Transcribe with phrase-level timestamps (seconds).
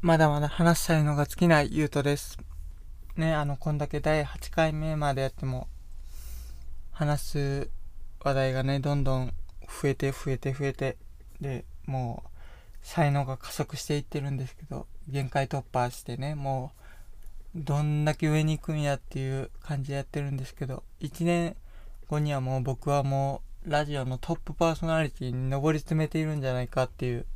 [0.00, 2.38] まだまだ話したいのが尽きないゆうとです。
[3.16, 5.66] ね、あの、こんだけ第8回目までやっても、
[6.92, 7.70] 話す
[8.20, 9.32] 話題がね、どんどん
[9.66, 10.96] 増えて増えて増えて、
[11.40, 12.28] で、もう、
[12.80, 16.70] 才能が加速していってるんですけど、限界突破してね、も
[17.56, 21.56] う、どんだけ上に行くんやっていう感じでやってるんですけど、1年
[22.06, 27.26] 後にはもう僕はもう、ラジオのトップパーソナリティに上り詰めているんじゃないかっていう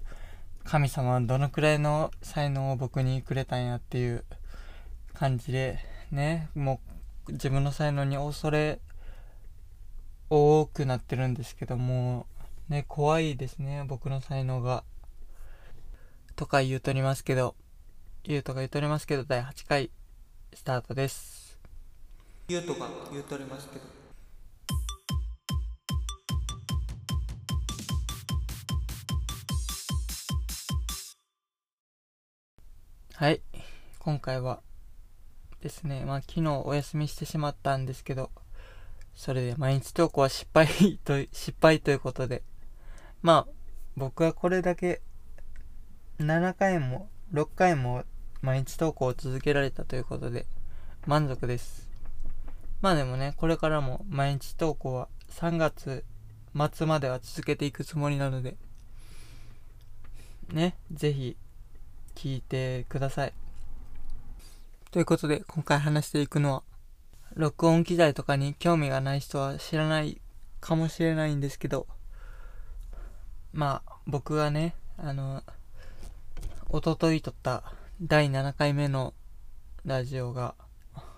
[0.64, 4.24] 神様はどのくらいの才能を僕にくれたんやっていう
[5.12, 5.78] 感じで
[6.10, 6.48] ね。
[6.54, 6.80] も
[7.28, 8.80] う自分の才能に恐れ
[10.30, 12.26] 多くなってるんですけども。
[12.68, 13.84] ね怖いですね。
[13.86, 14.84] 僕の才能が。
[16.36, 17.54] とか言うとりますけど。
[18.24, 19.90] 言うとか言うとりますけど第8回
[20.54, 21.58] スタートです。
[22.48, 24.01] 言うとか言うとりますけど。
[33.14, 33.42] はい。
[33.98, 34.62] 今回は
[35.60, 38.30] ですね、まあ昨日お休みしてしまったんですけど、
[39.14, 42.42] それで毎日投稿は失敗と、 失敗ということで、
[43.20, 43.52] まあ
[43.96, 45.02] 僕はこれだけ
[46.18, 48.04] 7回も6回も
[48.40, 50.46] 毎日投稿を続けられたということで
[51.06, 51.88] 満足です。
[52.80, 56.04] まあでもね、これからも毎日投稿は3月
[56.74, 58.56] 末までは続けていくつもりなので、
[60.48, 61.36] ね、ぜひ
[62.14, 63.34] 聞いてください。
[64.90, 66.62] ということで、今回話していくのは、
[67.34, 70.20] 録音機材とかに興味がない人は知らない
[70.60, 71.86] かもしれないんですけど、
[73.52, 75.42] まあ、僕がね、あの、
[76.68, 77.64] おととい撮った
[78.00, 79.14] 第7回目の
[79.84, 80.54] ラジオが、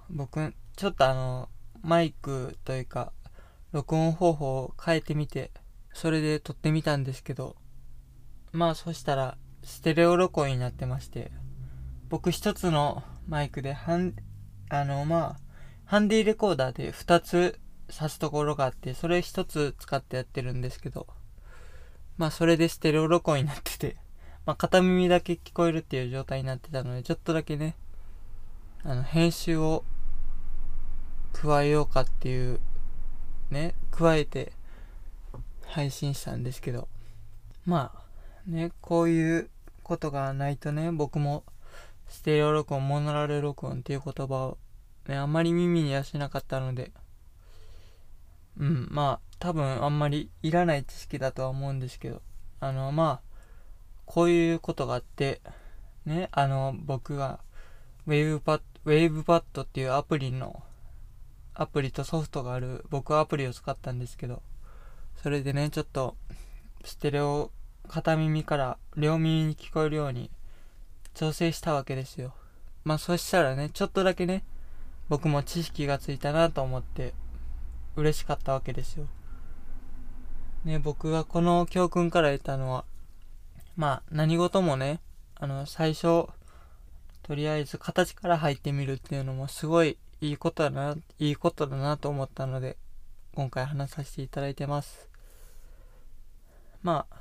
[0.09, 1.49] 僕、ちょっとあの、
[1.83, 3.13] マイクというか、
[3.73, 5.51] 録音方法を変えてみて、
[5.93, 7.57] それで撮ってみたんですけど、
[8.53, 11.33] まあそしたら、ステレオ録音になってまして、
[12.11, 14.15] 僕一つのマイクで、ハン、
[14.69, 15.37] あの、まあ、
[15.87, 21.07] ハンディレコーダーで二つ挿すところがあって、それ一つ使ってやってるんですけど、
[22.19, 23.97] まあ、それでステレオ録音になってて、
[24.45, 27.75] まあ、片耳だけ聞こえるっていう状態になってたので、ちょっとだけね、
[28.83, 29.85] あの、編集を
[31.33, 32.61] 加えようかっていう、
[33.51, 34.53] ね、加えて
[35.67, 36.89] 配信したんですけど、
[37.65, 38.05] まあ、
[38.47, 39.51] ね、こういう
[39.85, 41.45] ことがないとね、僕も、
[42.09, 44.59] ステレオ録音、モノラル録音っていう言葉を、
[45.07, 46.91] ね、あんまり耳にはしなかったので、
[48.59, 52.23] うん、まあ、多分あんまりいらない知識だとは思うんですけど、
[52.61, 53.35] あの、まあ、
[54.07, 55.41] こういうことがあって、
[56.07, 57.41] ね、あの、僕が、
[58.07, 60.63] WavePad、WavePad っていうアプリの、
[61.55, 64.43] アプリとソフトがある、僕はアプリを使ったんですけど、
[65.23, 66.17] それでね、ちょっと、
[66.85, 67.51] ステレオ
[67.89, 70.31] 片耳から両耳に聞こえるように
[71.15, 72.35] 調整したわけですよ。
[72.85, 74.45] まあそしたらね、ちょっとだけね、
[75.09, 77.15] 僕も知識がついたなと思って
[77.97, 79.07] 嬉しかったわけですよ。
[80.65, 82.85] ね、僕がこの教訓から得たのは、
[83.77, 85.01] まあ何事もね、
[85.37, 86.29] あの最初、
[87.23, 92.77] とりあえず形から入ってみるっていうのもすごいいいことだな、いいことだなと思ったので、
[93.35, 95.09] 今回話させていただいてます。
[96.83, 97.17] まあ、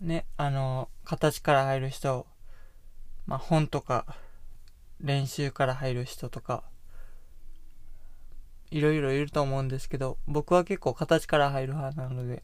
[0.00, 2.26] ね、あの、形から入る人、
[3.26, 4.16] まあ、本とか、
[5.00, 6.62] 練習から入る人とか、
[8.70, 12.42] いろいろいると思うんですけど、僕は結構形から入る派なので、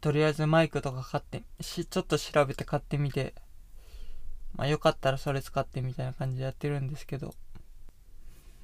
[0.00, 3.34] とりあえずマイクとか買って、し、ちょっと調べて買ってみて、
[4.56, 7.34] まあよかったらそれ使ってみたいな感じでやってるんですけど、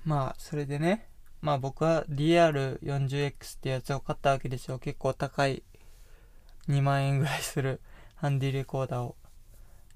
[0.05, 1.09] まあそれでね、
[1.41, 4.79] まあ僕は DR40X ってやつを買ったわけですよ。
[4.79, 5.63] 結構高い
[6.69, 7.81] 2万円ぐらいする
[8.17, 9.17] ハンディレコーダーを。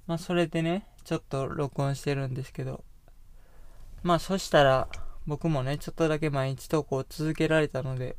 [0.06, 2.84] まあそれでね、ちょっと録音してるんですけど、
[4.02, 4.88] まあそしたら
[5.26, 8.16] 僕もね、ちょっとだけ毎日投稿を続けられたので、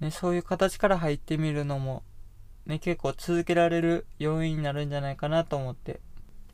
[0.00, 2.02] ね、そういう形から入ってみるのも、
[2.66, 6.00] ね、結構続けられる要因になるんじゃないかなと思って、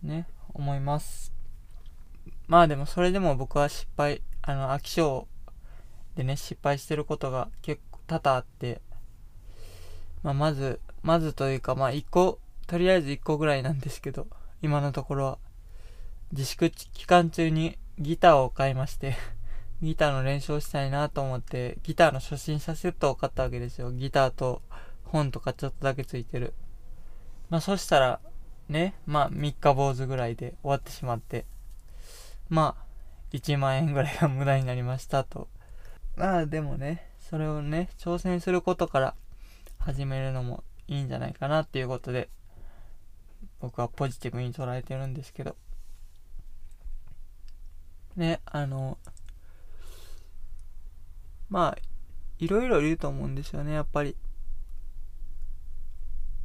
[0.02, 1.32] ね、思います。
[2.46, 5.26] まあでもそれでも僕は失敗、あの、飽き性
[6.16, 8.80] でね、失敗してることが結構多々あって、
[10.22, 14.26] まあ、まず、まずというか、まあ、一個、とりあえず一個ぐらいなんですけど、
[14.62, 15.38] 今のところは、
[16.32, 19.16] 自粛期間中にギターを買いまして
[19.80, 23.92] ギターの練習をしたいなと思って、ギターの初心者セットを買ったわけですよ。
[23.92, 24.60] ギターと
[25.04, 26.54] 本とかちょっとだけついてる。
[27.48, 28.20] まあ、そしたら、
[28.68, 31.46] ね、まあ、三日坊主ぐらいで終わってしまって、
[32.48, 32.84] まあ、
[33.32, 35.48] 1万円ぐらいが無駄になりましたと。
[36.16, 39.14] まあ、でもね、それをね、挑戦することから、
[39.88, 42.28] 始めるのもいいんじゃないかなっていうことで、
[43.58, 45.56] 僕はポジティブに捉えてるんですけど。
[48.14, 48.98] ねあの
[51.48, 51.78] まあ
[52.38, 54.14] いろいろいると思うんですよねやっぱり。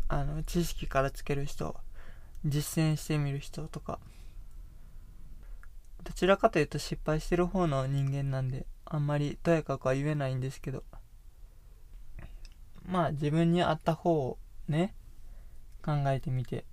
[0.08, 1.76] あの知識からつける人
[2.46, 4.00] 実践してみる人とか。
[6.06, 10.86] どちらかというと失敗してる方の人間なんであんまりとやかくは言えないんですけど。
[12.86, 14.38] まあ自分に合った方を
[14.68, 14.94] ね
[15.84, 16.66] 考えてみて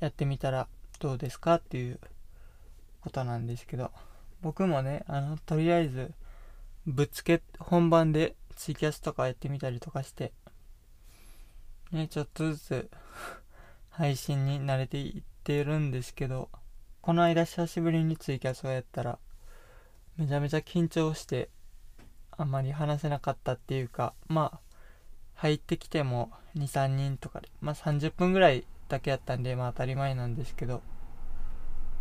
[0.00, 1.98] やってみたらどうですかっていう
[3.00, 3.90] ことなんですけど
[4.42, 6.12] 僕もねあのとりあえず
[6.86, 10.32] ぶっつけ本番でツイキャスとかやってみたりとかして
[11.92, 12.90] ねちょっとずつ
[13.90, 16.48] 配信に慣れていってるんですけど
[17.00, 19.18] この間久しぶりにツイキャスをやったら
[20.16, 21.50] めちゃめちゃ緊張して
[22.30, 24.65] あんまり話せなかったっていうかまあ
[25.36, 30.82] 入ってきても23人とかでまあ30分ぐらいだけやったんでまあ当たり前なんですけど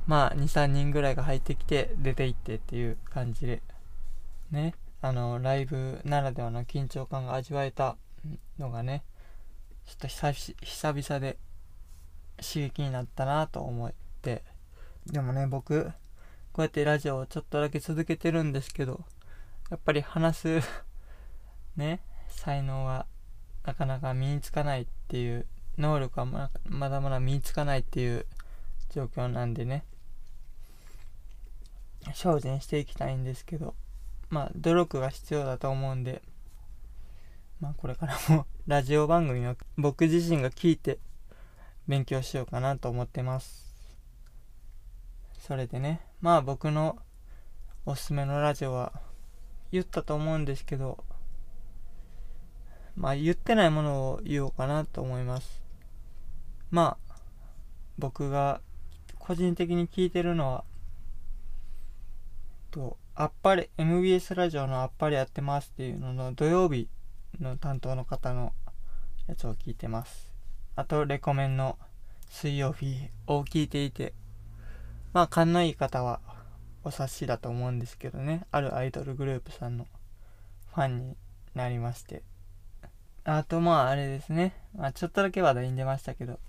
[0.07, 3.61] まあ23人ぐらいが入ってきて出て行ってっていう感じで
[4.51, 4.75] ね。
[5.01, 7.95] あのライブならではの緊張感が味わえた
[8.57, 9.03] のがね
[9.85, 11.37] ちょっと久々で
[12.37, 14.43] 刺激になったなと思って。
[15.05, 15.85] でもね、僕、
[16.51, 19.05] こうやってラジオをちょっとだけ続けてるんですけど、
[19.69, 20.59] やっぱり話す
[21.77, 23.05] ね、才能は
[23.65, 25.45] なかなか身につかないっていう、
[25.77, 26.49] 能力はま
[26.89, 28.25] だまだ身につかないっていう
[28.91, 29.83] 状況なんでね、
[32.13, 33.75] 精進していきたいんですけど、
[34.29, 36.21] まあ、努力が必要だと思うんで、
[37.59, 40.99] まあ、これからも ラジオ番組を僕自身が聞いて
[41.87, 43.65] 勉強しようかなと思ってます。
[45.39, 46.97] それでね、まあ僕の
[47.85, 48.93] おすすめのラジオは
[49.71, 51.03] 言ったと思うんですけど、
[52.95, 55.61] まあ言ってないものを言おうかなと思います。
[56.71, 57.15] まあ、
[57.97, 58.61] 僕が
[59.19, 60.63] 個人的に聞いてるのは、
[62.71, 66.89] と、あっぱれ、MBS ラジオのあっぱれやってますっていうのの土曜日
[67.39, 68.53] の担当の方の
[69.27, 70.33] やつを聞いてます。
[70.75, 71.77] あと、レコメンの
[72.29, 74.13] 水曜日を聞いていて、
[75.13, 76.19] まあ、勘のいい方は
[76.83, 79.87] お察しだと思うんですけどね、あるアイドルグループさんの
[80.73, 81.17] ファンに
[81.53, 82.21] なりまして。
[83.25, 84.53] あと、まあ、あれですね。
[84.75, 86.39] まあ、ちょっとだけ話題に出ましたけど、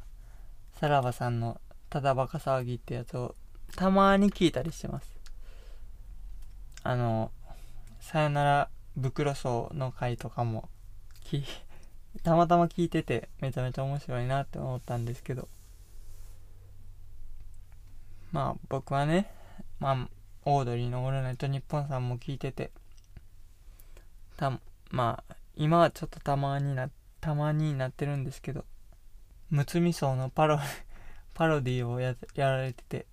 [0.78, 1.58] さらばさんの
[1.88, 3.34] ただバカ騒ぎってやつを
[3.76, 5.18] たまに聞いたりしてます。
[6.82, 7.32] あの、
[8.00, 8.68] さよなら
[9.00, 10.68] 袋層の回とかも、
[12.22, 15.48] たまたま聞いててめちゃめちゃ面白いなって思ったんですけど、
[18.32, 19.30] まあ僕はね、
[19.80, 20.08] まあ、
[20.44, 22.70] オードリーのオールナイトニッポンさんも聞いてて、
[24.36, 28.66] た、まあ、今はちょっとたまにな、たまになってるんですけど、
[29.48, 30.58] むつみ荘のパロ、
[31.32, 33.06] パロディをややられてて、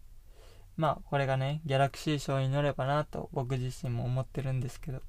[0.75, 5.01] まあこれがね、ギャラクシー賞に乗ればなと僕自身も思ってるんですけど、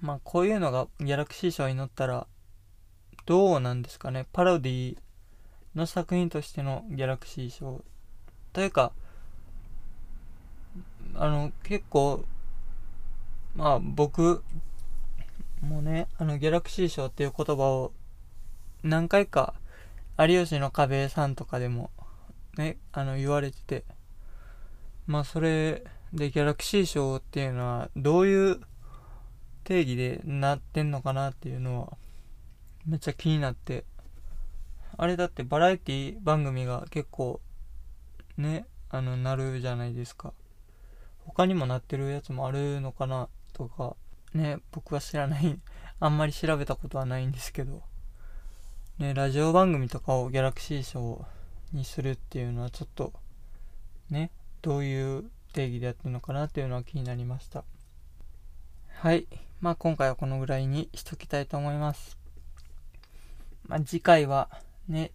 [0.00, 2.26] まあこういうのがギャラクシー賞に乗ったら、
[3.26, 4.98] どうなんですかね、パロディ
[5.76, 7.84] の作品としてのギャラクシー賞。
[8.52, 8.92] というか、
[11.14, 12.24] あの、結構、
[13.54, 14.42] まあ僕
[15.60, 17.92] もうね、あの、ギャラクシー賞っていう言葉を
[18.82, 19.54] 何回か
[20.18, 21.90] 有吉の壁さんとかでも
[22.56, 23.84] ね、あの、言われてて、
[25.06, 28.60] まあそれでギャラクシー賞っていうのはどういう
[29.64, 31.96] 定義でなってんのかなっていうのは
[32.86, 33.84] めっちゃ気になって、
[34.96, 37.40] あれだってバラエティ番組が結構
[38.36, 40.32] ね、あの、なるじゃないですか。
[41.26, 43.94] 他にもなってるやつもあるのかなとか、
[44.34, 45.60] ね、僕は知らない、
[46.00, 47.82] あんまり調べたことはないんですけど、
[48.98, 51.24] ね、ラジオ番組とかをギャラクシー賞
[51.72, 53.12] にするっていうのはちょっと、
[54.08, 54.30] ね、
[54.62, 57.64] どういう定義でやってるのかなっていうのは気になりました。
[58.88, 59.26] はい。
[59.60, 62.18] まあ今回はこのぐらいにしときたいと思います。
[63.66, 64.48] まあ次回は
[64.88, 65.12] ね、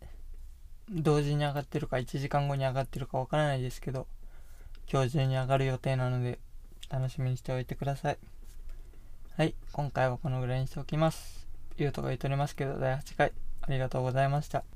[0.89, 4.07] 同時に上がってるか1時間後に上がってるかわからないですけど、
[4.91, 6.39] 今日中に上がる予定なので、
[6.89, 8.17] 楽しみにしておいてください。
[9.37, 11.45] はい、今回はこのぐらいにしておきます。
[11.77, 14.65] 言うとか言っておりますけど、第8回、ありがとうございました。